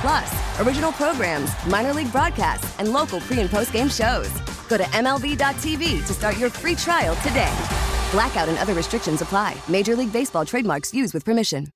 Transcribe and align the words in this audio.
Plus, 0.00 0.60
original 0.60 0.92
programs, 0.92 1.50
minor 1.66 1.92
league 1.92 2.12
broadcasts, 2.12 2.78
and 2.78 2.92
local 2.92 3.20
pre 3.20 3.40
and 3.40 3.50
post 3.50 3.72
game 3.72 3.88
shows. 3.88 4.30
Go 4.68 4.76
to 4.76 4.84
MLB.tv 4.84 6.06
to 6.06 6.12
start 6.14 6.38
your 6.38 6.50
free 6.50 6.74
trial 6.74 7.16
today. 7.16 7.52
Blackout 8.12 8.48
and 8.48 8.58
other 8.58 8.74
restrictions 8.74 9.22
apply. 9.22 9.56
Major 9.68 9.96
League 9.96 10.12
Baseball 10.12 10.44
trademarks 10.44 10.94
used 10.94 11.14
with 11.14 11.24
permission. 11.24 11.68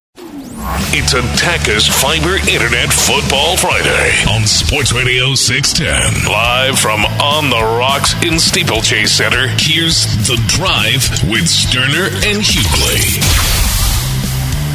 It's 0.95 1.13
Attackers 1.13 1.89
Fiber 1.89 2.37
Internet 2.49 2.93
Football 2.93 3.57
Friday 3.57 4.13
on 4.31 4.47
Sports 4.47 4.93
Radio 4.93 5.35
610. 5.35 6.31
Live 6.31 6.79
from 6.79 7.05
On 7.21 7.51
the 7.51 7.57
Rocks 7.57 8.15
in 8.25 8.39
Steeplechase 8.39 9.11
Center, 9.11 9.49
here's 9.59 10.05
The 10.29 10.37
Drive 10.47 11.03
with 11.31 11.49
Sterner 11.49 12.07
and 12.27 12.39
Hughley. 12.41 13.62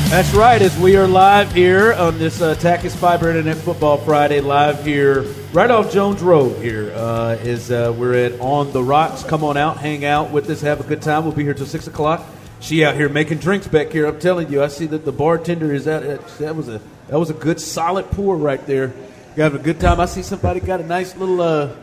That's 0.09 0.33
right, 0.33 0.61
as 0.61 0.75
we 0.79 0.95
are 0.95 1.05
live 1.05 1.51
here 1.51 1.91
on 1.91 2.17
this 2.17 2.41
uh, 2.41 2.55
Tachus 2.55 2.95
Fiber 2.95 3.27
Internet 3.27 3.57
Football 3.57 3.97
Friday, 3.97 4.39
live 4.39 4.85
here 4.85 5.23
right 5.51 5.69
off 5.69 5.91
Jones 5.91 6.21
Road 6.21 6.63
here 6.63 6.93
uh, 6.95 7.37
is 7.41 7.71
uh, 7.71 7.93
we're 7.95 8.13
at 8.13 8.39
On 8.39 8.71
the 8.71 8.81
Rocks. 8.81 9.25
Come 9.25 9.43
on 9.43 9.57
out, 9.57 9.75
hang 9.75 10.05
out 10.05 10.31
with 10.31 10.49
us, 10.49 10.61
have 10.61 10.79
a 10.79 10.83
good 10.83 11.01
time. 11.01 11.25
We'll 11.25 11.33
be 11.33 11.43
here 11.43 11.53
till 11.53 11.65
6 11.65 11.87
o'clock. 11.87 12.25
She 12.61 12.85
out 12.85 12.95
here 12.95 13.09
making 13.09 13.39
drinks 13.39 13.67
back 13.67 13.91
here. 13.91 14.05
I'm 14.07 14.17
telling 14.17 14.49
you, 14.49 14.63
I 14.63 14.69
see 14.69 14.85
that 14.85 15.03
the 15.03 15.11
bartender 15.11 15.73
is 15.73 15.89
out. 15.89 16.03
That 16.39 16.55
was 16.55 16.69
a 16.69 16.79
that 17.09 17.19
was 17.19 17.29
a 17.29 17.33
good 17.33 17.59
solid 17.59 18.09
pour 18.11 18.37
right 18.37 18.65
there. 18.65 18.93
You 19.35 19.43
having 19.43 19.59
a 19.59 19.63
good 19.63 19.81
time. 19.81 19.99
I 19.99 20.05
see 20.05 20.23
somebody 20.23 20.61
got 20.61 20.79
a 20.79 20.85
nice 20.85 21.17
little 21.17 21.41
uh, 21.41 21.75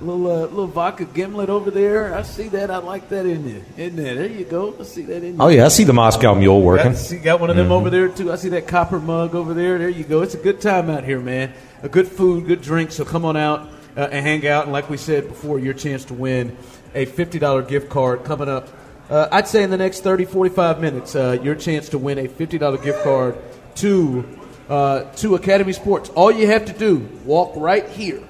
little 0.00 0.26
uh, 0.30 0.40
little 0.46 0.66
vodka 0.66 1.04
gimlet 1.04 1.50
over 1.50 1.70
there. 1.70 2.14
I 2.14 2.22
see 2.22 2.48
that. 2.48 2.70
I 2.70 2.78
like 2.78 3.08
that 3.08 3.26
in 3.26 3.44
there. 3.44 3.86
In 3.86 3.96
there. 3.96 4.14
There 4.14 4.26
you 4.26 4.44
go. 4.44 4.74
I 4.78 4.82
see 4.84 5.02
that 5.02 5.22
in 5.22 5.36
there. 5.36 5.46
Oh 5.46 5.48
yeah, 5.48 5.66
I 5.66 5.68
see 5.68 5.84
the 5.84 5.92
Moscow 5.92 6.34
Mule 6.34 6.62
working. 6.62 6.92
Got, 6.92 6.98
see, 6.98 7.18
got 7.18 7.40
one 7.40 7.50
of 7.50 7.56
them 7.56 7.66
mm-hmm. 7.66 7.72
over 7.72 7.90
there 7.90 8.08
too. 8.08 8.32
I 8.32 8.36
see 8.36 8.48
that 8.50 8.66
copper 8.66 9.00
mug 9.00 9.34
over 9.34 9.54
there. 9.54 9.78
There 9.78 9.88
you 9.88 10.04
go. 10.04 10.22
It's 10.22 10.34
a 10.34 10.38
good 10.38 10.60
time 10.60 10.90
out 10.90 11.04
here, 11.04 11.20
man. 11.20 11.52
A 11.82 11.88
good 11.88 12.08
food, 12.08 12.46
good 12.46 12.62
drink. 12.62 12.92
So 12.92 13.04
come 13.04 13.24
on 13.24 13.36
out 13.36 13.68
uh, 13.96 14.08
and 14.10 14.24
hang 14.24 14.46
out. 14.46 14.64
And 14.64 14.72
like 14.72 14.88
we 14.88 14.96
said 14.96 15.28
before, 15.28 15.58
your 15.58 15.74
chance 15.74 16.04
to 16.06 16.14
win 16.14 16.56
a 16.94 17.04
fifty 17.04 17.38
dollar 17.38 17.62
gift 17.62 17.90
card 17.90 18.24
coming 18.24 18.48
up. 18.48 18.68
Uh, 19.10 19.26
I'd 19.32 19.48
say 19.48 19.62
in 19.62 19.70
the 19.70 19.78
next 19.78 20.00
30, 20.00 20.26
45 20.26 20.82
minutes, 20.82 21.16
uh, 21.16 21.38
your 21.42 21.54
chance 21.54 21.88
to 21.90 21.98
win 21.98 22.18
a 22.18 22.28
fifty 22.28 22.58
dollar 22.58 22.78
gift 22.78 23.02
card 23.02 23.36
to 23.76 24.24
uh, 24.68 25.04
to 25.16 25.34
Academy 25.34 25.72
Sports. 25.72 26.10
All 26.10 26.30
you 26.30 26.46
have 26.46 26.66
to 26.66 26.72
do, 26.72 27.08
walk 27.24 27.54
right 27.56 27.88
here 27.88 28.22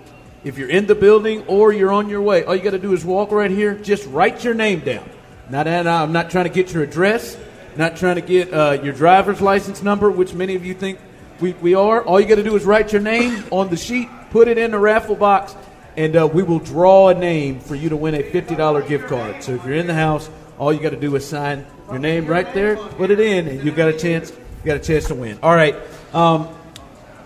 if 0.45 0.57
you're 0.57 0.69
in 0.69 0.87
the 0.87 0.95
building 0.95 1.45
or 1.47 1.73
you're 1.73 1.93
on 1.93 2.09
your 2.09 2.23
way, 2.23 2.45
all 2.45 2.55
you 2.55 2.63
got 2.63 2.71
to 2.71 2.79
do 2.79 2.93
is 2.93 3.05
walk 3.05 3.33
right 3.33 3.51
here. 3.51 3.75
Just 3.75 4.07
write 4.09 4.45
your 4.45 4.55
name 4.55 4.81
down. 4.81 5.09
Not, 5.51 5.67
I'm 5.67 6.13
not 6.13 6.31
trying 6.31 6.45
to 6.45 6.51
get 6.51 6.73
your 6.73 6.83
address, 6.83 7.37
not 7.77 7.97
trying 7.97 8.17
to 8.17 8.21
get 8.21 8.53
uh, 8.53 8.79
your 8.83 8.93
driver's 8.93 9.41
license 9.41 9.83
number, 9.83 10.11
which 10.11 10.35
many 10.35 10.55
of 10.55 10.65
you 10.65 10.75
think 10.75 10.99
we, 11.41 11.53
we 11.55 11.75
are. 11.75 12.03
All 12.03 12.21
you 12.21 12.27
got 12.27 12.37
to 12.37 12.43
do 12.43 12.55
is 12.55 12.65
write 12.65 12.93
your 12.93 13.03
name 13.03 13.45
on 13.51 13.71
the 13.71 13.77
sheet, 13.77 14.09
put 14.31 14.49
it 14.49 14.59
in 14.59 14.73
the 14.73 14.79
raffle 14.79 15.17
box, 15.17 15.57
and 15.97 16.15
uh, 16.17 16.29
we 16.33 16.43
will 16.43 16.59
draw 16.59 17.09
a 17.09 17.15
name 17.15 17.61
for 17.61 17.75
you 17.75 17.89
to 17.89 17.97
win 17.97 18.15
a 18.15 18.23
$50 18.23 18.89
gift 18.89 19.09
card. 19.09 19.43
So 19.43 19.53
if 19.53 19.65
you're 19.65 19.75
in 19.75 19.87
the 19.87 19.95
house, 19.95 20.31
all 20.59 20.73
you 20.73 20.81
got 20.81 20.91
to 20.91 21.01
do 21.01 21.15
is 21.17 21.27
sign 21.27 21.67
your 21.89 21.99
name 21.99 22.27
right 22.27 22.53
there, 22.53 22.77
put 22.77 23.11
it 23.11 23.21
in, 23.21 23.49
and 23.49 23.65
you 23.65 23.73
got 23.73 23.89
a 23.89 23.97
chance. 23.97 24.31
You 24.31 24.65
got 24.65 24.77
a 24.77 24.81
chance 24.81 25.07
to 25.07 25.15
win. 25.15 25.39
All 25.43 25.55
right. 25.55 25.77
Um, 26.13 26.49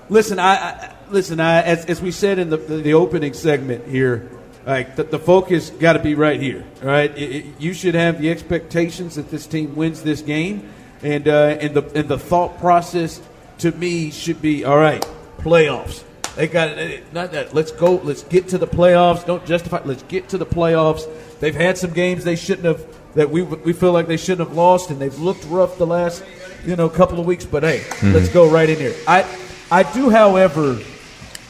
listen, 0.08 0.38
I, 0.38 0.54
I 0.54 0.94
listen, 1.12 1.40
I, 1.40 1.62
as, 1.62 1.84
as 1.86 2.00
we 2.00 2.10
said 2.10 2.38
in 2.38 2.50
the, 2.50 2.56
the, 2.56 2.76
the 2.78 2.94
opening 2.94 3.34
segment 3.34 3.86
here, 3.86 4.30
like 4.66 4.96
the, 4.96 5.04
the 5.04 5.18
focus 5.18 5.70
got 5.70 5.94
to 5.94 5.98
be 5.98 6.14
right 6.14 6.40
here, 6.40 6.64
right? 6.82 7.16
It, 7.16 7.36
it, 7.36 7.60
you 7.60 7.74
should 7.74 7.94
have 7.94 8.20
the 8.20 8.30
expectations 8.30 9.16
that 9.16 9.30
this 9.30 9.46
team 9.46 9.74
wins 9.74 10.02
this 10.02 10.22
game, 10.22 10.72
and 11.02 11.26
uh, 11.26 11.58
and 11.60 11.74
the 11.74 11.82
and 11.98 12.08
the 12.08 12.18
thought 12.18 12.58
process 12.58 13.20
to 13.58 13.72
me 13.72 14.10
should 14.10 14.40
be 14.40 14.64
all 14.64 14.78
right. 14.78 15.06
Playoffs, 15.38 16.04
they 16.36 16.46
got 16.46 16.68
it. 16.68 17.12
Not 17.12 17.32
that. 17.32 17.54
Let's 17.54 17.72
go. 17.72 17.96
Let's 17.96 18.22
get 18.22 18.48
to 18.48 18.58
the 18.58 18.68
playoffs. 18.68 19.26
Don't 19.26 19.44
justify. 19.44 19.82
Let's 19.84 20.04
get 20.04 20.28
to 20.28 20.38
the 20.38 20.46
playoffs. 20.46 21.08
They've 21.40 21.54
had 21.54 21.76
some 21.76 21.92
games 21.92 22.24
they 22.24 22.36
shouldn't 22.36 22.66
have. 22.66 22.86
That 23.14 23.30
we 23.30 23.42
we 23.42 23.72
feel 23.72 23.92
like 23.92 24.06
they 24.06 24.16
shouldn't 24.16 24.48
have 24.48 24.56
lost, 24.56 24.90
and 24.90 25.00
they've 25.00 25.18
looked 25.18 25.44
rough 25.46 25.76
the 25.76 25.86
last 25.86 26.24
you 26.64 26.76
know 26.76 26.88
couple 26.88 27.18
of 27.18 27.26
weeks. 27.26 27.44
But 27.44 27.64
hey, 27.64 27.80
mm-hmm. 27.80 28.12
let's 28.12 28.28
go 28.28 28.48
right 28.48 28.70
in 28.70 28.78
here. 28.78 28.94
I 29.08 29.26
I 29.72 29.82
do, 29.92 30.08
however 30.08 30.78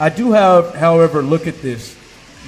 I 0.03 0.09
do, 0.09 0.33
have, 0.33 0.75
however, 0.75 1.21
look 1.21 1.47
at 1.47 1.61
this 1.61 1.95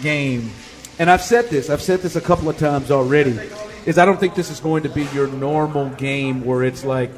game, 0.02 0.52
and 1.00 1.10
I've 1.10 1.22
said 1.22 1.50
this. 1.50 1.70
I've 1.70 1.82
said 1.82 2.02
this 2.02 2.18
a 2.18 2.22
couple 2.22 2.50
of 2.50 2.58
times 2.58 2.92
already. 2.92 3.40
Is 3.86 3.98
I 3.98 4.04
don't 4.04 4.20
think 4.20 4.36
this 4.36 4.50
is 4.52 4.60
going 4.60 4.84
to 4.84 4.90
be 4.90 5.06
your 5.14 5.28
normal 5.28 5.88
game 5.92 6.44
where 6.44 6.66
it's 6.66 6.84
like, 6.84 7.12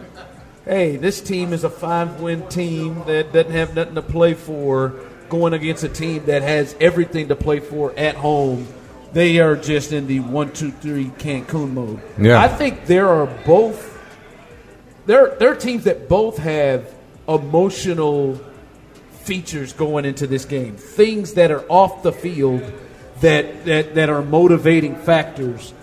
hey, 0.64 0.96
this 0.96 1.22
team 1.22 1.53
is 1.53 1.64
a 1.64 1.72
five-win 1.72 2.48
team 2.50 3.03
that 3.08 3.34
doesn't 3.34 3.52
have 3.52 3.74
nothing 3.74 3.96
to 3.96 4.03
play 4.03 4.36
for, 4.36 4.94
going 5.28 5.53
against 5.53 5.84
a 5.84 5.90
team 5.90 6.24
that 6.28 6.44
has 6.44 6.75
everything 6.80 7.30
to 7.30 7.36
play 7.36 7.59
for 7.59 7.98
at 7.98 8.14
home. 8.14 8.68
They 9.14 9.40
are 9.40 9.56
just 9.56 9.92
in 9.92 10.06
the 10.06 10.19
one, 10.19 10.54
two, 10.54 10.69
three 10.69 11.06
Cancun 11.06 11.74
mode. 11.74 12.00
Yeah. 12.22 12.40
I 12.40 12.48
think 12.48 12.86
there 12.86 13.08
are 13.08 13.25
both. 13.44 13.98
There, 15.08 15.36
there 15.40 15.52
are 15.52 15.56
teams 15.56 15.86
that 15.86 16.08
both 16.08 16.38
have 16.38 16.94
emotional 17.28 18.40
features 19.27 19.73
going 19.73 20.05
into 20.05 20.25
this 20.25 20.45
game, 20.45 20.77
things 20.77 21.33
that 21.33 21.51
are 21.51 21.65
off 21.67 22.01
the 22.01 22.13
field 22.13 22.63
that 23.19 23.65
that, 23.65 23.93
that 23.95 24.09
are 24.09 24.21
motivating 24.21 24.95
factors. 24.95 25.73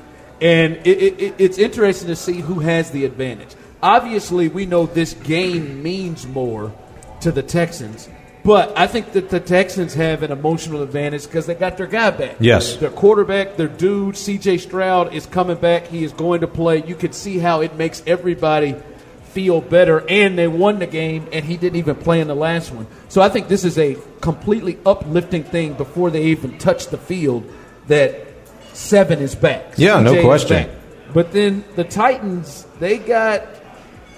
And 0.40 0.76
it, 0.86 1.20
it, 1.20 1.34
it's 1.38 1.58
interesting 1.58 2.08
to 2.08 2.16
see 2.16 2.40
who 2.40 2.60
has 2.60 2.90
the 2.90 3.04
advantage. 3.04 3.54
Obviously, 3.82 4.48
we 4.48 4.64
know 4.66 4.86
this 4.86 5.12
game 5.12 5.82
means 5.82 6.26
more 6.26 6.72
to 7.20 7.30
the 7.30 7.42
Texans, 7.42 8.08
but 8.42 8.76
I 8.76 8.86
think 8.86 9.12
that 9.12 9.28
the 9.28 9.40
Texans 9.40 9.92
have 9.94 10.22
an 10.22 10.32
emotional 10.32 10.82
advantage 10.82 11.24
because 11.24 11.46
they 11.46 11.54
got 11.54 11.76
their 11.76 11.86
guy 11.86 12.10
back. 12.10 12.36
Yes. 12.40 12.76
Their 12.76 12.90
quarterback, 12.90 13.56
their 13.56 13.68
dude, 13.68 14.14
CJ 14.14 14.60
Stroud, 14.60 15.12
is 15.12 15.26
coming 15.26 15.56
back. 15.58 15.86
He 15.86 16.02
is 16.02 16.12
going 16.12 16.40
to 16.40 16.48
play. 16.48 16.82
You 16.84 16.94
can 16.94 17.12
see 17.12 17.38
how 17.38 17.60
it 17.60 17.76
makes 17.76 18.02
everybody– 18.06 18.74
feel 19.34 19.60
better, 19.60 20.04
and 20.08 20.38
they 20.38 20.46
won 20.46 20.78
the 20.78 20.86
game, 20.86 21.26
and 21.32 21.44
he 21.44 21.56
didn't 21.56 21.76
even 21.76 21.96
play 21.96 22.20
in 22.20 22.28
the 22.28 22.36
last 22.36 22.72
one. 22.72 22.86
So 23.08 23.20
I 23.20 23.28
think 23.28 23.48
this 23.48 23.64
is 23.64 23.76
a 23.78 23.96
completely 24.20 24.78
uplifting 24.86 25.42
thing 25.42 25.74
before 25.74 26.10
they 26.10 26.26
even 26.26 26.56
touch 26.58 26.86
the 26.86 26.98
field 26.98 27.44
that 27.88 28.26
seven 28.72 29.18
is 29.18 29.34
back. 29.34 29.74
Yeah, 29.76 29.98
CJ 29.98 30.04
no 30.04 30.22
question. 30.22 30.70
But 31.12 31.32
then 31.32 31.64
the 31.74 31.84
Titans, 31.84 32.66
they 32.78 32.98
got 32.98 33.44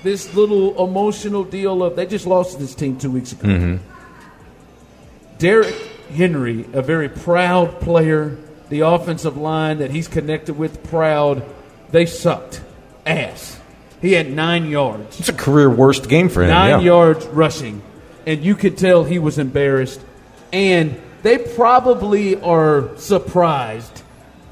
this 0.02 0.34
little 0.34 0.84
emotional 0.84 1.44
deal 1.44 1.82
of 1.82 1.96
they 1.96 2.06
just 2.06 2.26
lost 2.26 2.52
to 2.52 2.58
this 2.58 2.74
team 2.74 2.98
two 2.98 3.10
weeks 3.10 3.32
ago. 3.32 3.48
Mm-hmm. 3.48 3.76
Derrick 5.38 5.74
Henry, 6.10 6.66
a 6.72 6.82
very 6.82 7.08
proud 7.08 7.80
player, 7.80 8.36
the 8.68 8.80
offensive 8.80 9.36
line 9.36 9.78
that 9.78 9.90
he's 9.90 10.08
connected 10.08 10.56
with, 10.56 10.82
proud. 10.84 11.42
They 11.90 12.06
sucked 12.06 12.62
ass. 13.04 13.60
He 14.00 14.12
had 14.12 14.30
nine 14.30 14.68
yards. 14.68 15.18
It's 15.18 15.28
a 15.28 15.32
career 15.32 15.70
worst 15.70 16.08
game 16.08 16.28
for 16.28 16.42
him. 16.42 16.50
Nine 16.50 16.80
yeah. 16.80 16.86
yards 16.86 17.26
rushing. 17.26 17.82
And 18.26 18.42
you 18.42 18.54
could 18.54 18.76
tell 18.76 19.04
he 19.04 19.18
was 19.18 19.38
embarrassed. 19.38 20.00
And 20.52 21.00
they 21.22 21.38
probably 21.38 22.40
are 22.40 22.96
surprised 22.96 24.02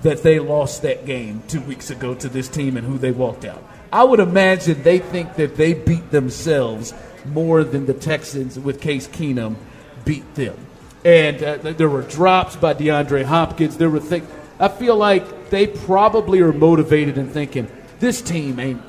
that 0.03 0.23
they 0.23 0.39
lost 0.39 0.83
that 0.83 1.07
game 1.07 1.43
two 1.49 1.61
weeks 1.63 1.91
ago 1.91 2.15
to 2.15 2.29
this 2.29 2.49
team 2.49 2.77
and 2.77 2.87
who 2.87 2.99
they 2.99 3.11
walked 3.11 3.45
out. 3.45 3.63
I 3.93 4.05
would 4.05 4.21
imagine 4.21 4.83
they 4.83 4.99
think 4.99 5.37
that 5.37 5.57
they 5.57 5.73
beat 5.73 6.11
themselves 6.11 6.93
more 7.25 7.65
than 7.65 7.87
the 7.87 7.95
Texans 7.95 8.59
with 8.59 8.81
Case 8.81 9.07
Keenum 9.09 9.57
beat 10.05 10.35
them. 10.35 10.57
And 11.05 11.43
uh, 11.43 11.57
there 11.73 11.89
were 11.89 12.03
drops 12.03 12.57
by 12.57 12.75
DeAndre 12.75 13.25
Hopkins. 13.25 13.77
There 13.77 13.91
were 13.91 14.01
things. 14.01 14.29
I 14.59 14.69
feel 14.69 14.97
like 14.97 15.51
they 15.51 15.67
probably 15.67 16.41
are 16.41 16.53
motivated 16.53 17.19
and 17.19 17.31
thinking 17.31 17.69
this 18.01 18.23
team 18.23 18.59
ain't 18.59 18.83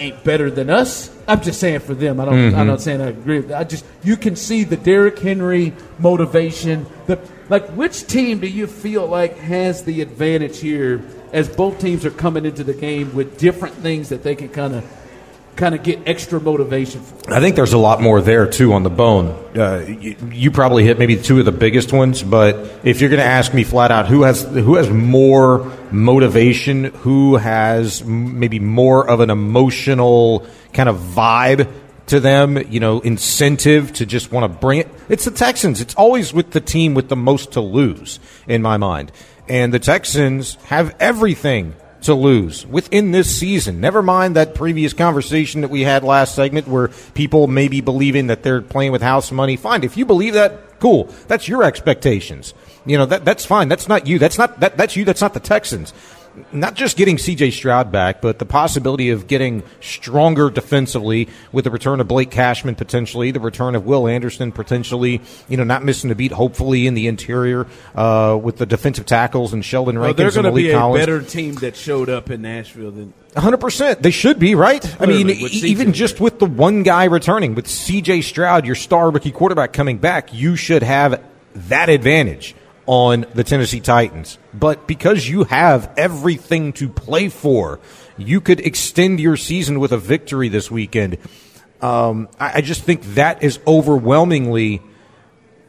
ain't 0.00 0.22
better 0.24 0.50
than 0.50 0.70
us. 0.70 1.10
I'm 1.28 1.40
just 1.40 1.60
saying 1.60 1.80
for 1.80 1.94
them. 1.94 2.20
I 2.20 2.24
don't. 2.24 2.34
Mm-hmm. 2.34 2.58
I'm 2.58 2.66
not 2.66 2.80
saying 2.80 3.00
I 3.00 3.08
agree. 3.08 3.38
With 3.38 3.48
that. 3.48 3.60
I 3.60 3.64
just 3.64 3.84
you 4.02 4.16
can 4.16 4.36
see 4.36 4.64
the 4.64 4.76
Derrick 4.76 5.18
Henry 5.18 5.72
motivation. 5.98 6.86
The 7.06 7.18
like, 7.48 7.68
which 7.70 8.06
team 8.06 8.40
do 8.40 8.46
you 8.46 8.66
feel 8.66 9.06
like 9.06 9.36
has 9.38 9.84
the 9.84 10.00
advantage 10.00 10.58
here 10.60 11.04
as 11.32 11.48
both 11.48 11.78
teams 11.78 12.04
are 12.04 12.10
coming 12.10 12.44
into 12.44 12.64
the 12.64 12.74
game 12.74 13.14
with 13.14 13.38
different 13.38 13.74
things 13.76 14.08
that 14.08 14.22
they 14.22 14.34
can 14.34 14.48
kind 14.48 14.74
of 14.74 14.84
kind 15.56 15.74
of 15.74 15.82
get 15.82 16.00
extra 16.06 16.40
motivation? 16.40 17.02
I 17.28 17.40
think 17.40 17.56
there's 17.56 17.72
a 17.72 17.78
lot 17.78 18.00
more 18.00 18.20
there 18.20 18.46
too 18.46 18.72
on 18.72 18.82
the 18.82 18.90
bone. 18.90 19.28
Uh, 19.56 19.84
you, 19.86 20.16
you 20.30 20.50
probably 20.50 20.84
hit 20.84 20.98
maybe 20.98 21.16
two 21.16 21.38
of 21.38 21.44
the 21.44 21.52
biggest 21.52 21.92
ones, 21.92 22.22
but 22.22 22.56
if 22.84 23.00
you're 23.00 23.10
going 23.10 23.20
to 23.20 23.26
ask 23.26 23.52
me 23.52 23.64
flat 23.64 23.90
out, 23.90 24.06
who 24.06 24.22
has 24.22 24.42
who 24.42 24.76
has 24.76 24.88
more 24.90 25.70
motivation, 25.90 26.84
who 26.84 27.36
has 27.36 28.04
maybe 28.04 28.58
more 28.58 29.08
of 29.08 29.20
an 29.20 29.30
emotional 29.30 30.46
kind 30.72 30.88
of 30.88 30.96
vibe 30.96 31.70
to 32.06 32.20
them, 32.20 32.58
you 32.70 32.80
know, 32.80 33.00
incentive 33.00 33.92
to 33.94 34.06
just 34.06 34.32
want 34.32 34.50
to 34.50 34.58
bring 34.60 34.80
it. 34.80 34.88
It's 35.08 35.24
the 35.24 35.30
Texans. 35.30 35.80
It's 35.80 35.94
always 35.94 36.32
with 36.32 36.50
the 36.50 36.60
team 36.60 36.94
with 36.94 37.08
the 37.08 37.16
most 37.16 37.52
to 37.52 37.60
lose 37.60 38.20
in 38.46 38.62
my 38.62 38.76
mind. 38.76 39.12
And 39.48 39.72
the 39.72 39.78
Texans 39.78 40.56
have 40.66 40.94
everything 41.00 41.74
to 42.02 42.14
lose 42.14 42.66
within 42.66 43.12
this 43.12 43.34
season. 43.36 43.80
Never 43.80 44.02
mind 44.02 44.36
that 44.36 44.54
previous 44.54 44.92
conversation 44.92 45.60
that 45.62 45.70
we 45.70 45.82
had 45.82 46.04
last 46.04 46.34
segment 46.34 46.68
where 46.68 46.88
people 47.14 47.46
may 47.46 47.68
be 47.68 47.80
believing 47.80 48.26
that 48.28 48.42
they're 48.42 48.62
playing 48.62 48.92
with 48.92 49.02
house 49.02 49.32
money. 49.32 49.56
Fine. 49.56 49.84
If 49.84 49.96
you 49.96 50.04
believe 50.04 50.34
that, 50.34 50.80
cool. 50.80 51.04
That's 51.28 51.48
your 51.48 51.62
expectations. 51.62 52.54
You 52.84 52.98
know, 52.98 53.06
that 53.06 53.24
that's 53.24 53.44
fine. 53.44 53.68
That's 53.68 53.88
not 53.88 54.06
you. 54.06 54.18
That's 54.18 54.38
not 54.38 54.60
that 54.60 54.76
that's 54.76 54.96
you. 54.96 55.04
That's 55.04 55.20
not 55.20 55.34
the 55.34 55.40
Texans 55.40 55.92
not 56.52 56.74
just 56.74 56.96
getting 56.96 57.16
CJ 57.16 57.52
Stroud 57.52 57.92
back, 57.92 58.20
but 58.20 58.38
the 58.38 58.46
possibility 58.46 59.10
of 59.10 59.26
getting 59.26 59.62
stronger 59.80 60.50
defensively 60.50 61.28
with 61.52 61.64
the 61.64 61.70
return 61.70 62.00
of 62.00 62.08
Blake 62.08 62.30
Cashman 62.30 62.74
potentially, 62.74 63.30
the 63.30 63.40
return 63.40 63.74
of 63.74 63.84
Will 63.84 64.08
Anderson 64.08 64.52
potentially, 64.52 65.20
you 65.48 65.56
know, 65.56 65.64
not 65.64 65.84
missing 65.84 66.10
a 66.10 66.14
beat, 66.14 66.32
hopefully 66.32 66.86
in 66.86 66.94
the 66.94 67.06
interior 67.06 67.66
uh, 67.94 68.38
with 68.42 68.56
the 68.56 68.66
defensive 68.66 69.06
tackles 69.06 69.52
and 69.52 69.64
Sheldon 69.64 69.96
Well, 69.98 70.08
Rankins 70.08 70.34
they're 70.34 70.40
and 70.44 70.54
going 70.54 70.54
to 70.54 70.68
be 70.68 70.70
a 70.70 70.78
Collins. 70.78 71.02
better 71.02 71.22
team 71.22 71.54
that 71.56 71.76
showed 71.76 72.08
up 72.08 72.30
in 72.30 72.42
Nashville 72.42 72.90
than 72.90 73.12
100%. 73.34 74.02
They 74.02 74.10
should 74.10 74.38
be, 74.38 74.54
right? 74.54 74.84
I 75.00 75.06
mean, 75.06 75.30
even 75.30 75.88
CJ 75.88 75.92
just 75.94 76.16
there. 76.16 76.24
with 76.24 76.38
the 76.38 76.46
one 76.46 76.82
guy 76.82 77.04
returning, 77.04 77.54
with 77.54 77.66
CJ 77.66 78.24
Stroud, 78.24 78.66
your 78.66 78.74
star 78.74 79.10
rookie 79.10 79.32
quarterback 79.32 79.72
coming 79.72 79.98
back, 79.98 80.32
you 80.34 80.56
should 80.56 80.82
have 80.82 81.22
that 81.54 81.88
advantage 81.88 82.54
on 82.86 83.26
the 83.34 83.44
Tennessee 83.44 83.80
Titans. 83.80 84.38
But 84.52 84.86
because 84.86 85.28
you 85.28 85.44
have 85.44 85.92
everything 85.96 86.72
to 86.74 86.88
play 86.88 87.28
for, 87.28 87.80
you 88.18 88.40
could 88.40 88.60
extend 88.60 89.20
your 89.20 89.36
season 89.36 89.80
with 89.80 89.92
a 89.92 89.98
victory 89.98 90.48
this 90.48 90.70
weekend. 90.70 91.18
Um, 91.80 92.28
I, 92.38 92.58
I 92.58 92.60
just 92.60 92.82
think 92.82 93.02
that 93.14 93.42
is 93.42 93.58
overwhelmingly 93.66 94.82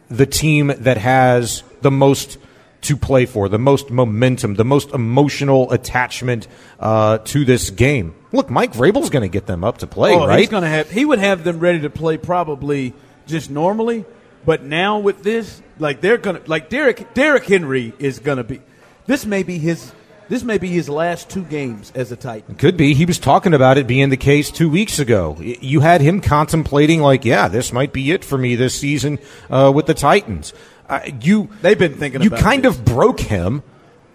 the 0.09 0.25
team 0.25 0.67
that 0.67 0.97
has 0.97 1.63
the 1.81 1.91
most 1.91 2.37
to 2.81 2.97
play 2.97 3.25
for, 3.25 3.49
the 3.49 3.57
most 3.57 3.89
momentum, 3.89 4.55
the 4.55 4.65
most 4.65 4.91
emotional 4.91 5.71
attachment 5.71 6.47
uh, 6.79 7.17
to 7.19 7.45
this 7.45 7.69
game. 7.69 8.13
Look, 8.31 8.49
Mike 8.49 8.73
Vrabel's 8.73 9.09
going 9.09 9.23
to 9.23 9.29
get 9.29 9.47
them 9.47 9.63
up 9.63 9.79
to 9.79 9.87
play, 9.87 10.13
oh, 10.13 10.27
right? 10.27 10.39
He's 10.39 10.49
going 10.49 10.63
to 10.63 10.69
have. 10.69 10.91
He 10.91 11.05
would 11.05 11.19
have 11.19 11.43
them 11.43 11.59
ready 11.59 11.81
to 11.81 11.89
play 11.89 12.17
probably 12.17 12.93
just 13.25 13.49
normally, 13.49 14.05
but 14.45 14.63
now 14.63 14.99
with 14.99 15.23
this, 15.23 15.61
like 15.79 16.01
they're 16.01 16.17
going 16.17 16.41
to 16.41 16.49
like 16.49 16.69
Derrick. 16.69 17.13
Derrick 17.13 17.45
Henry 17.45 17.93
is 17.99 18.19
going 18.19 18.37
to 18.37 18.43
be. 18.43 18.61
This 19.05 19.25
may 19.25 19.43
be 19.43 19.57
his. 19.57 19.91
This 20.29 20.41
may 20.43 20.57
be 20.57 20.69
his 20.69 20.87
last 20.87 21.29
two 21.29 21.43
games 21.43 21.91
as 21.95 22.11
a 22.11 22.15
Titan. 22.15 22.55
Could 22.55 22.77
be. 22.77 22.93
He 22.93 23.05
was 23.05 23.19
talking 23.19 23.53
about 23.53 23.77
it 23.77 23.85
being 23.87 24.09
the 24.09 24.17
case 24.17 24.49
two 24.51 24.69
weeks 24.69 24.97
ago. 24.97 25.37
You 25.39 25.81
had 25.81 25.99
him 25.99 26.21
contemplating, 26.21 27.01
like, 27.01 27.25
yeah, 27.25 27.49
this 27.49 27.73
might 27.73 27.91
be 27.91 28.09
it 28.11 28.23
for 28.23 28.37
me 28.37 28.55
this 28.55 28.73
season 28.73 29.19
uh, 29.49 29.71
with 29.75 29.85
the 29.85 29.93
Titans. 29.93 30.53
Uh, 30.87 31.01
you, 31.21 31.49
They've 31.61 31.77
been 31.77 31.95
thinking 31.95 32.25
about 32.25 32.37
You 32.37 32.43
kind 32.43 32.63
this. 32.63 32.77
of 32.77 32.85
broke 32.85 33.19
him 33.19 33.63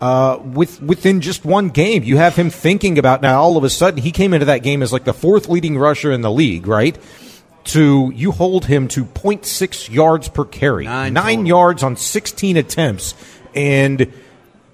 uh, 0.01 0.39
with 0.43 0.81
within 0.83 1.21
just 1.21 1.45
one 1.45 1.69
game. 1.69 2.03
You 2.03 2.17
have 2.17 2.35
him 2.37 2.49
thinking 2.49 2.99
about 2.99 3.21
now. 3.21 3.41
All 3.43 3.59
of 3.59 3.63
a 3.65 3.71
sudden, 3.71 4.01
he 4.03 4.11
came 4.11 4.33
into 4.33 4.47
that 4.47 4.63
game 4.63 4.83
as 4.83 4.93
like 4.95 5.05
the 5.05 5.15
fourth 5.15 5.49
leading 5.49 5.77
rusher 5.79 6.11
in 6.11 6.23
the 6.23 6.31
league, 6.33 6.67
right? 6.67 6.97
To 7.69 8.11
you 8.15 8.33
hold 8.33 8.65
him 8.65 8.89
to 8.89 9.05
0.6 9.05 9.91
yards 9.91 10.29
per 10.29 10.45
carry, 10.45 10.85
Nine 10.85 11.13
nine 11.13 11.47
yards 11.47 11.83
on 11.83 11.97
16 11.97 12.57
attempts, 12.57 13.15
and 13.55 14.11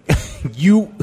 you 0.54 0.94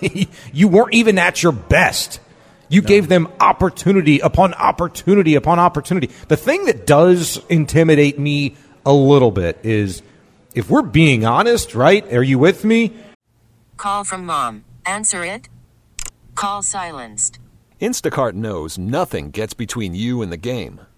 you 0.52 0.68
weren't 0.68 0.94
even 0.94 1.18
at 1.18 1.42
your 1.42 1.52
best. 1.52 2.20
You 2.68 2.82
gave 2.82 3.08
them 3.08 3.28
opportunity 3.40 4.20
upon 4.20 4.52
opportunity 4.52 5.36
upon 5.36 5.58
opportunity. 5.58 6.10
The 6.28 6.36
thing 6.36 6.66
that 6.66 6.86
does 6.86 7.42
intimidate 7.48 8.18
me 8.18 8.56
a 8.84 8.92
little 8.92 9.30
bit 9.30 9.58
is 9.62 10.02
if 10.54 10.68
we're 10.68 10.82
being 10.82 11.24
honest, 11.24 11.74
right? 11.74 12.12
Are 12.12 12.22
you 12.22 12.38
with 12.38 12.64
me? 12.64 12.92
Call 13.78 14.04
from 14.04 14.26
mom. 14.26 14.64
Answer 14.84 15.24
it. 15.24 15.48
Call 16.34 16.62
silenced. 16.62 17.38
Instacart 17.80 18.34
knows 18.34 18.76
nothing 18.76 19.30
gets 19.30 19.54
between 19.54 19.94
you 19.94 20.20
and 20.20 20.30
the 20.30 20.36
game. 20.36 20.80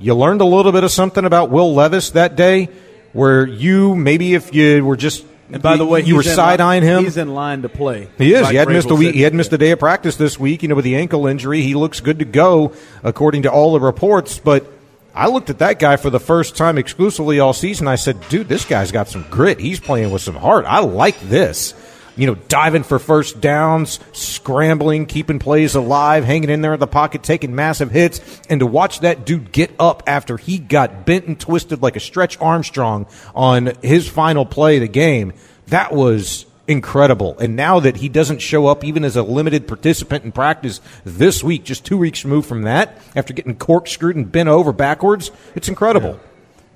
You 0.00 0.14
learned 0.14 0.40
a 0.40 0.44
little 0.44 0.72
bit 0.72 0.84
of 0.84 0.90
something 0.90 1.24
about 1.24 1.50
Will 1.50 1.74
Levis 1.74 2.10
that 2.10 2.36
day, 2.36 2.68
where 3.12 3.46
you 3.46 3.94
maybe 3.94 4.34
if 4.34 4.54
you 4.54 4.84
were 4.84 4.96
just 4.96 5.24
And 5.50 5.62
by 5.62 5.76
the 5.76 5.86
way, 5.86 6.02
you 6.02 6.16
were 6.16 6.22
side 6.22 6.60
eyeing 6.60 6.82
him. 6.82 7.04
He's 7.04 7.16
in 7.16 7.34
line 7.34 7.62
to 7.62 7.68
play. 7.68 8.08
He 8.18 8.32
is. 8.32 8.42
Like 8.42 8.50
he 8.52 8.56
had 8.56 8.68
missed 8.68 8.90
a 8.90 8.94
week. 8.94 9.14
He 9.14 9.22
had 9.22 9.34
missed 9.34 9.52
a 9.52 9.58
day 9.58 9.70
of 9.70 9.78
practice 9.78 10.16
this 10.16 10.38
week. 10.38 10.62
You 10.62 10.68
know, 10.68 10.74
with 10.74 10.84
the 10.84 10.96
ankle 10.96 11.26
injury, 11.26 11.62
he 11.62 11.74
looks 11.74 12.00
good 12.00 12.18
to 12.18 12.24
go, 12.24 12.72
according 13.02 13.42
to 13.42 13.50
all 13.50 13.72
the 13.74 13.80
reports. 13.80 14.38
But 14.38 14.66
I 15.14 15.28
looked 15.28 15.50
at 15.50 15.58
that 15.58 15.78
guy 15.78 15.96
for 15.96 16.10
the 16.10 16.20
first 16.20 16.56
time 16.56 16.76
exclusively 16.78 17.38
all 17.40 17.52
season. 17.52 17.86
I 17.86 17.96
said, 17.96 18.16
"Dude, 18.28 18.48
this 18.48 18.64
guy's 18.64 18.90
got 18.90 19.08
some 19.08 19.24
grit. 19.30 19.60
He's 19.60 19.80
playing 19.80 20.10
with 20.10 20.22
some 20.22 20.34
heart. 20.34 20.64
I 20.66 20.80
like 20.80 21.20
this." 21.20 21.74
You 22.16 22.28
know, 22.28 22.34
diving 22.34 22.84
for 22.84 22.98
first 22.98 23.40
downs, 23.40 23.98
scrambling, 24.12 25.06
keeping 25.06 25.38
plays 25.38 25.74
alive, 25.74 26.24
hanging 26.24 26.50
in 26.50 26.62
there 26.62 26.74
in 26.74 26.80
the 26.80 26.86
pocket, 26.86 27.22
taking 27.22 27.54
massive 27.54 27.90
hits, 27.90 28.40
and 28.48 28.60
to 28.60 28.66
watch 28.66 29.00
that 29.00 29.26
dude 29.26 29.50
get 29.50 29.72
up 29.80 30.02
after 30.06 30.36
he 30.36 30.58
got 30.58 31.04
bent 31.04 31.26
and 31.26 31.40
twisted 31.40 31.82
like 31.82 31.96
a 31.96 32.00
Stretch 32.00 32.40
Armstrong 32.40 33.06
on 33.34 33.72
his 33.82 34.08
final 34.08 34.46
play 34.46 34.76
of 34.76 34.82
the 34.82 34.88
game. 34.88 35.32
That 35.68 35.92
was 35.92 36.46
incredible. 36.66 37.36
And 37.38 37.56
now 37.56 37.80
that 37.80 37.96
he 37.96 38.08
doesn't 38.08 38.38
show 38.38 38.66
up 38.66 38.84
even 38.84 39.04
as 39.04 39.16
a 39.16 39.22
limited 39.22 39.66
participant 39.66 40.24
in 40.24 40.32
practice 40.32 40.80
this 41.04 41.42
week, 41.42 41.64
just 41.64 41.84
two 41.84 41.98
weeks 41.98 42.24
removed 42.24 42.48
from 42.48 42.62
that, 42.62 42.98
after 43.14 43.34
getting 43.34 43.56
corkscrewed 43.56 44.16
and 44.16 44.30
bent 44.30 44.48
over 44.48 44.72
backwards, 44.72 45.30
it's 45.54 45.68
incredible. 45.68 46.18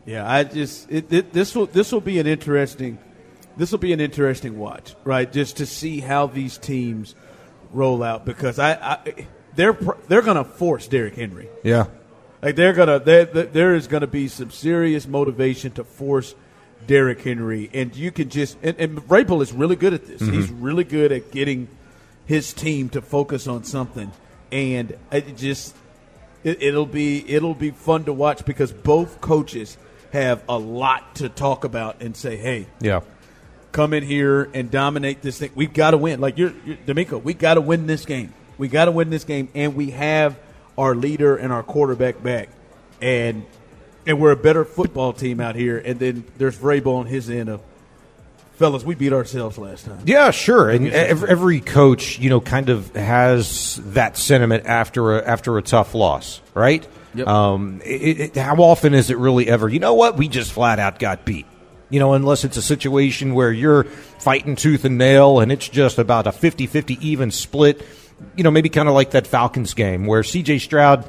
Yeah, 0.05 0.31
I 0.31 0.45
just 0.45 0.91
it, 0.91 1.13
it, 1.13 1.33
this 1.33 1.55
will 1.55 1.67
this 1.67 1.93
will 1.93 2.01
be 2.01 2.19
an 2.19 2.27
interesting 2.27 2.99
this 3.59 3.73
will 3.73 3.79
be 3.79 3.93
an 3.93 4.01
interesting 4.01 4.59
watch, 4.59 4.95
right? 5.05 5.31
Just 5.31 5.59
to 5.59 5.67
see 5.67 6.01
how 6.01 6.27
these 6.27 6.57
teams 6.57 7.15
roll 7.73 8.03
out 8.03 8.25
because 8.25 8.59
I, 8.59 8.73
I 8.73 9.27
they're 9.55 9.77
they're 10.09 10.23
going 10.23 10.37
to 10.37 10.45
force 10.45 10.87
Derrick 10.87 11.17
Henry. 11.17 11.49
Yeah. 11.63 11.87
Like 12.41 12.57
they're 12.57 12.73
gonna 12.73 13.01
there 13.01 13.25
there 13.25 13.75
is 13.75 13.89
going 13.89 14.03
to 14.03 14.07
be 14.07 14.29
some 14.29 14.51
serious 14.51 15.07
motivation 15.07 15.73
to 15.73 15.85
force 15.85 16.35
Derrick 16.87 17.21
Henry, 17.21 17.69
and 17.75 17.95
you 17.95 18.13
can 18.13 18.31
just 18.31 18.57
and, 18.63 18.79
and 18.79 19.43
is 19.43 19.53
really 19.53 19.77
good 19.77 19.93
at 19.93 20.07
this. 20.07 20.23
Mm-hmm. 20.23 20.33
He's 20.33 20.51
really 20.51 20.85
good 20.85 21.11
at 21.11 21.33
getting 21.33 21.69
his 22.25 22.53
team 22.53 22.89
to 22.91 23.03
focus 23.03 23.49
on 23.49 23.65
something, 23.65 24.13
and 24.53 24.97
it 25.11 25.37
just 25.37 25.75
it'll 26.45 26.87
be 26.87 27.29
it'll 27.29 27.55
be 27.55 27.73
fun 27.73 28.05
to 28.05 28.13
watch 28.13 28.45
because 28.45 28.73
both 28.73 29.21
coaches 29.21 29.77
have 30.13 30.43
a 30.49 30.59
lot 30.59 31.17
to 31.17 31.29
talk 31.29 31.65
about 31.65 32.01
and 32.01 32.17
say, 32.17 32.37
hey, 32.37 32.67
Yeah. 32.81 33.01
Come 33.73 33.93
in 33.93 34.03
here 34.03 34.49
and 34.55 34.71
dominate 34.71 35.23
this 35.23 35.39
thing. 35.39 35.51
We've 35.55 35.73
got 35.73 35.91
to 35.93 35.99
win. 35.99 36.21
Like 36.21 36.39
you're, 36.39 36.53
you're 36.65 36.77
DeMeco, 36.79 37.23
we 37.23 37.35
got 37.35 37.55
to 37.55 37.61
win 37.61 37.87
this 37.87 38.05
game. 38.05 38.33
We 38.57 38.69
got 38.69 38.87
to 38.87 38.91
win 38.91 39.11
this 39.11 39.25
game, 39.25 39.49
and 39.55 39.77
we 39.77 39.91
have 39.91 40.37
our 40.77 40.95
leader 40.95 41.37
and 41.37 41.53
our 41.53 41.63
quarterback 41.63 42.23
back, 42.23 42.49
and 43.01 43.45
and 44.07 44.19
we're 44.19 44.33
a 44.33 44.37
better 44.37 44.65
football 44.65 45.13
team 45.13 45.39
out 45.41 45.55
here. 45.55 45.79
And 45.79 46.01
then 46.01 46.25
there's 46.39 46.57
Vrabel 46.57 46.99
on 46.99 47.07
his 47.07 47.29
end 47.29 47.51
of, 47.51 47.61
fellas, 48.55 48.83
we 48.83 48.95
beat 48.95 49.13
ourselves 49.13 49.59
last 49.59 49.85
time. 49.85 50.01
Yeah, 50.07 50.31
sure. 50.31 50.71
And 50.71 50.89
every, 50.89 51.29
every 51.29 51.61
coach, 51.61 52.19
you 52.19 52.31
know, 52.31 52.41
kind 52.41 52.71
of 52.71 52.95
has 52.97 53.81
that 53.85 54.17
sentiment 54.17 54.65
after 54.67 55.19
a, 55.19 55.25
after 55.25 55.59
a 55.59 55.63
tough 55.63 55.95
loss, 55.95 56.41
right? 56.55 56.87
Yep. 57.15 57.27
Um, 57.27 57.83
it, 57.85 58.21
it, 58.21 58.37
how 58.37 58.57
often 58.57 58.95
is 58.95 59.11
it 59.11 59.19
really 59.19 59.47
ever? 59.47 59.69
You 59.69 59.79
know 59.79 59.95
what? 59.95 60.17
We 60.17 60.27
just 60.29 60.53
flat 60.53 60.79
out 60.79 60.99
got 60.99 61.25
beat. 61.25 61.47
You 61.91 61.99
know, 61.99 62.15
unless 62.15 62.45
it's 62.45 62.57
a 62.57 62.63
situation 62.63 63.35
where 63.35 63.51
you're 63.51 63.85
fighting 63.85 64.57
tooth 64.57 64.85
and 64.85 64.99
nail 64.99 65.41
and 65.41 65.51
it's 65.51 65.69
just 65.69 65.99
about 65.99 66.27
a 66.27 66.31
50-50 66.31 67.01
even 67.01 67.31
split. 67.31 67.87
You 68.37 68.45
know, 68.45 68.51
maybe 68.51 68.69
kind 68.69 68.89
of 68.89 68.95
like 68.95 69.13
that 69.13 69.27
Falcons 69.27 69.75
game 69.75 70.07
where 70.07 70.23
C.J. 70.23 70.59
Stroud 70.59 71.09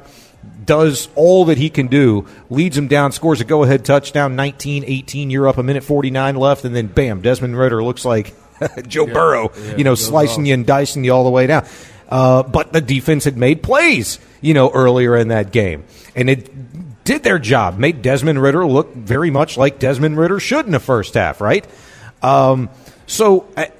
does 0.64 1.08
all 1.14 1.46
that 1.46 1.58
he 1.58 1.68
can 1.70 1.88
do, 1.88 2.26
leads 2.48 2.76
him 2.76 2.88
down, 2.88 3.12
scores 3.12 3.40
a 3.40 3.44
go 3.44 3.62
ahead 3.62 3.84
touchdown, 3.84 4.36
19 4.36 4.84
18. 4.86 5.30
You're 5.30 5.48
up 5.48 5.58
a 5.58 5.62
minute 5.62 5.82
49 5.82 6.36
left, 6.36 6.64
and 6.64 6.74
then 6.74 6.86
bam, 6.86 7.20
Desmond 7.20 7.58
Ridder 7.58 7.82
looks 7.82 8.04
like 8.04 8.34
Joe 8.86 9.06
Burrow, 9.06 9.52
yeah, 9.56 9.76
you 9.76 9.84
know, 9.84 9.94
slicing 9.94 10.42
off. 10.42 10.48
you 10.48 10.54
and 10.54 10.66
dicing 10.66 11.04
you 11.04 11.12
all 11.12 11.24
the 11.24 11.30
way 11.30 11.46
down. 11.46 11.66
Uh, 12.08 12.42
but 12.42 12.72
the 12.72 12.80
defense 12.80 13.24
had 13.24 13.36
made 13.36 13.62
plays, 13.62 14.18
you 14.40 14.54
know, 14.54 14.70
earlier 14.70 15.16
in 15.16 15.28
that 15.28 15.52
game. 15.52 15.84
And 16.16 16.28
it 16.28 16.50
did 17.10 17.24
their 17.24 17.40
job, 17.40 17.76
made 17.76 18.02
Desmond 18.02 18.40
Ridder 18.40 18.64
look 18.64 18.94
very 18.94 19.32
much 19.32 19.56
like 19.56 19.80
Desmond 19.80 20.16
Ridder 20.16 20.38
should 20.38 20.64
in 20.64 20.70
the 20.70 20.78
first 20.78 21.14
half, 21.14 21.40
right? 21.40 21.66
Um, 22.22 22.70
so 23.08 23.48
I, 23.56 23.72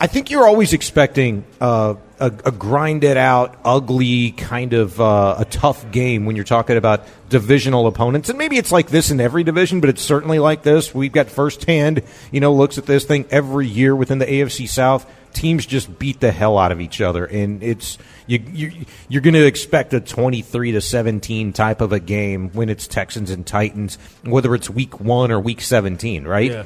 I 0.00 0.08
think 0.08 0.32
you're 0.32 0.44
always 0.44 0.72
expecting 0.72 1.44
uh, 1.60 1.94
a, 2.18 2.26
a 2.26 2.50
grinded 2.50 3.16
out, 3.16 3.56
ugly 3.64 4.32
kind 4.32 4.72
of 4.72 5.00
uh, 5.00 5.36
a 5.38 5.44
tough 5.44 5.92
game 5.92 6.26
when 6.26 6.34
you're 6.34 6.44
talking 6.44 6.76
about 6.76 7.06
divisional 7.28 7.86
opponents, 7.86 8.28
and 8.30 8.36
maybe 8.36 8.56
it's 8.56 8.72
like 8.72 8.88
this 8.88 9.12
in 9.12 9.20
every 9.20 9.44
division, 9.44 9.80
but 9.80 9.88
it's 9.88 10.02
certainly 10.02 10.40
like 10.40 10.64
this. 10.64 10.92
We've 10.92 11.12
got 11.12 11.28
firsthand, 11.28 12.02
you 12.32 12.40
know, 12.40 12.52
looks 12.52 12.78
at 12.78 12.86
this 12.86 13.04
thing 13.04 13.26
every 13.30 13.68
year 13.68 13.94
within 13.94 14.18
the 14.18 14.26
AFC 14.26 14.68
South. 14.68 15.06
Teams 15.32 15.66
just 15.66 15.98
beat 15.98 16.20
the 16.20 16.32
hell 16.32 16.58
out 16.58 16.72
of 16.72 16.80
each 16.80 17.00
other, 17.00 17.24
and 17.24 17.62
it's 17.62 17.98
you, 18.26 18.42
you 18.52 18.72
you're 19.08 19.22
going 19.22 19.34
to 19.34 19.46
expect 19.46 19.92
a 19.94 20.00
23 20.00 20.72
to 20.72 20.80
17 20.80 21.52
type 21.52 21.80
of 21.80 21.92
a 21.92 22.00
game 22.00 22.50
when 22.50 22.68
it's 22.68 22.86
Texans 22.86 23.30
and 23.30 23.46
Titans, 23.46 23.98
whether 24.24 24.54
it's 24.54 24.68
week 24.70 25.00
one 25.00 25.30
or 25.30 25.40
week 25.40 25.60
17, 25.60 26.24
right? 26.24 26.50
Yeah. 26.50 26.64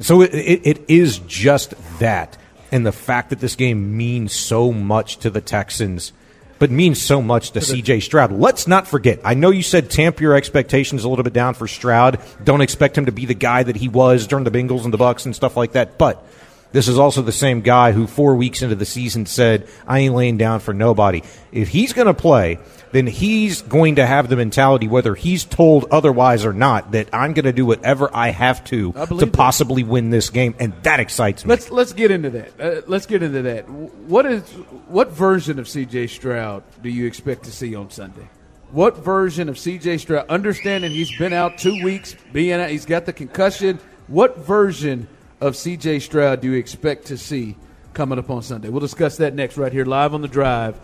So 0.00 0.22
it, 0.22 0.34
it, 0.34 0.66
it 0.66 0.84
is 0.88 1.18
just 1.20 1.74
that. 1.98 2.36
And 2.70 2.84
the 2.84 2.92
fact 2.92 3.30
that 3.30 3.40
this 3.40 3.56
game 3.56 3.96
means 3.96 4.32
so 4.32 4.72
much 4.72 5.18
to 5.18 5.30
the 5.30 5.40
Texans, 5.40 6.12
but 6.58 6.70
means 6.70 7.00
so 7.00 7.22
much 7.22 7.52
to 7.52 7.60
CJ 7.60 8.02
Stroud. 8.02 8.32
Let's 8.32 8.66
not 8.66 8.86
forget. 8.86 9.20
I 9.24 9.34
know 9.34 9.50
you 9.50 9.62
said 9.62 9.90
tamp 9.90 10.20
your 10.20 10.34
expectations 10.34 11.04
a 11.04 11.08
little 11.08 11.22
bit 11.22 11.32
down 11.32 11.54
for 11.54 11.66
Stroud. 11.66 12.20
Don't 12.44 12.60
expect 12.60 12.98
him 12.98 13.06
to 13.06 13.12
be 13.12 13.26
the 13.26 13.34
guy 13.34 13.62
that 13.62 13.76
he 13.76 13.88
was 13.88 14.26
during 14.26 14.44
the 14.44 14.50
Bengals 14.50 14.84
and 14.84 14.92
the 14.92 14.98
Bucks 14.98 15.24
and 15.24 15.34
stuff 15.34 15.56
like 15.56 15.72
that. 15.72 15.98
But 15.98 16.24
this 16.72 16.88
is 16.88 16.98
also 16.98 17.22
the 17.22 17.32
same 17.32 17.62
guy 17.62 17.92
who 17.92 18.06
four 18.06 18.34
weeks 18.34 18.62
into 18.62 18.74
the 18.74 18.84
season 18.84 19.26
said, 19.26 19.68
I 19.86 20.00
ain't 20.00 20.14
laying 20.14 20.36
down 20.36 20.60
for 20.60 20.74
nobody. 20.74 21.22
If 21.50 21.68
he's 21.68 21.92
going 21.92 22.06
to 22.08 22.14
play, 22.14 22.58
then 22.92 23.06
he's 23.06 23.62
going 23.62 23.96
to 23.96 24.06
have 24.06 24.28
the 24.28 24.36
mentality, 24.36 24.88
whether 24.88 25.14
he's 25.14 25.44
told 25.44 25.86
otherwise 25.90 26.44
or 26.44 26.52
not, 26.52 26.92
that 26.92 27.08
I'm 27.12 27.32
going 27.32 27.44
to 27.44 27.52
do 27.52 27.66
whatever 27.66 28.10
I 28.14 28.30
have 28.30 28.64
to 28.64 28.92
I 28.96 29.06
to 29.06 29.14
that. 29.14 29.32
possibly 29.32 29.82
win 29.82 30.10
this 30.10 30.30
game. 30.30 30.54
And 30.58 30.74
that 30.82 31.00
excites 31.00 31.44
me. 31.44 31.50
Let's 31.50 31.70
let's 31.70 31.92
get 31.92 32.10
into 32.10 32.30
that. 32.30 32.60
Uh, 32.60 32.80
let's 32.86 33.06
get 33.06 33.22
into 33.22 33.42
that. 33.42 33.68
What 33.68 34.26
is 34.26 34.42
what 34.88 35.10
version 35.10 35.58
of 35.58 35.68
C.J. 35.68 36.06
Stroud 36.08 36.62
do 36.82 36.88
you 36.88 37.06
expect 37.06 37.44
to 37.44 37.52
see 37.52 37.74
on 37.74 37.90
Sunday? 37.90 38.28
What 38.70 38.98
version 38.98 39.48
of 39.48 39.58
C.J. 39.58 39.98
Stroud? 39.98 40.28
Understanding 40.28 40.90
he's 40.90 41.16
been 41.18 41.32
out 41.32 41.58
two 41.58 41.82
weeks, 41.82 42.14
being 42.32 42.60
out, 42.60 42.70
he's 42.70 42.84
got 42.84 43.06
the 43.06 43.12
concussion. 43.12 43.78
What 44.08 44.38
version 44.38 45.08
of 45.40 45.56
C.J. 45.56 46.00
Stroud 46.00 46.40
do 46.40 46.50
you 46.50 46.58
expect 46.58 47.06
to 47.06 47.16
see 47.18 47.56
coming 47.94 48.18
up 48.18 48.30
on 48.30 48.42
Sunday? 48.42 48.68
We'll 48.68 48.80
discuss 48.80 49.16
that 49.18 49.34
next, 49.34 49.56
right 49.56 49.72
here, 49.72 49.84
live 49.84 50.14
on 50.14 50.22
the 50.22 50.28
drive, 50.28 50.78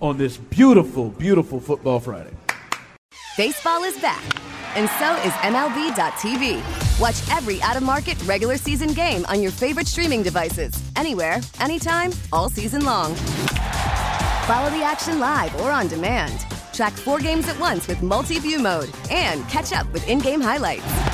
on 0.00 0.18
this 0.18 0.36
beautiful, 0.36 1.10
beautiful 1.10 1.60
football 1.60 2.00
Friday. 2.00 2.32
Baseball 3.36 3.82
is 3.82 3.98
back, 4.00 4.22
and 4.76 4.88
so 4.90 5.14
is 5.26 5.32
MLB.tv. 5.42 7.00
Watch 7.00 7.36
every 7.36 7.60
out 7.62 7.76
of 7.76 7.82
market 7.82 8.20
regular 8.24 8.56
season 8.56 8.92
game 8.92 9.24
on 9.26 9.42
your 9.42 9.50
favorite 9.50 9.86
streaming 9.86 10.22
devices, 10.22 10.72
anywhere, 10.96 11.40
anytime, 11.60 12.12
all 12.32 12.48
season 12.48 12.84
long. 12.84 13.14
Follow 14.46 14.70
the 14.70 14.82
action 14.84 15.18
live 15.18 15.54
or 15.60 15.70
on 15.70 15.88
demand. 15.88 16.46
Track 16.72 16.92
four 16.92 17.18
games 17.18 17.48
at 17.48 17.58
once 17.58 17.88
with 17.88 18.02
multi 18.02 18.38
view 18.38 18.58
mode 18.58 18.90
and 19.10 19.48
catch 19.48 19.72
up 19.72 19.90
with 19.92 20.06
in 20.08 20.18
game 20.18 20.40
highlights. 20.40 21.13